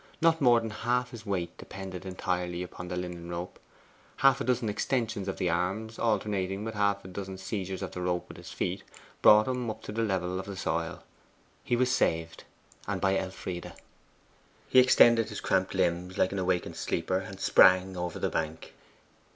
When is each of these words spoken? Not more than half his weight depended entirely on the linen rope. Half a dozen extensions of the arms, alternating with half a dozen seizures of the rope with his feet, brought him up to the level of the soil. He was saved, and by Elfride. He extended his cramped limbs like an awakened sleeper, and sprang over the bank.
Not 0.19 0.41
more 0.41 0.59
than 0.59 0.71
half 0.71 1.11
his 1.11 1.27
weight 1.27 1.55
depended 1.59 2.07
entirely 2.07 2.67
on 2.73 2.87
the 2.87 2.95
linen 2.97 3.29
rope. 3.29 3.59
Half 4.15 4.41
a 4.41 4.43
dozen 4.43 4.67
extensions 4.67 5.27
of 5.27 5.37
the 5.37 5.51
arms, 5.51 5.99
alternating 5.99 6.63
with 6.63 6.73
half 6.73 7.05
a 7.05 7.07
dozen 7.07 7.37
seizures 7.37 7.83
of 7.83 7.91
the 7.91 8.01
rope 8.01 8.27
with 8.27 8.37
his 8.37 8.49
feet, 8.51 8.81
brought 9.21 9.47
him 9.47 9.69
up 9.69 9.83
to 9.83 9.91
the 9.91 10.01
level 10.01 10.39
of 10.39 10.47
the 10.47 10.57
soil. 10.57 11.03
He 11.63 11.75
was 11.75 11.91
saved, 11.91 12.45
and 12.87 12.99
by 12.99 13.15
Elfride. 13.15 13.73
He 14.69 14.79
extended 14.79 15.29
his 15.29 15.39
cramped 15.39 15.75
limbs 15.75 16.17
like 16.17 16.31
an 16.31 16.39
awakened 16.39 16.77
sleeper, 16.77 17.19
and 17.19 17.39
sprang 17.39 17.95
over 17.95 18.17
the 18.17 18.29
bank. 18.31 18.73